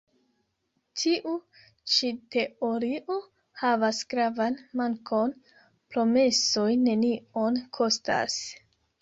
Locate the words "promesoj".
5.93-6.67